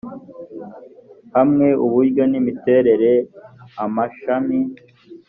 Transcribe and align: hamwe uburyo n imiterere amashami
hamwe 1.35 1.67
uburyo 1.85 2.23
n 2.31 2.33
imiterere 2.39 3.11
amashami 3.83 4.59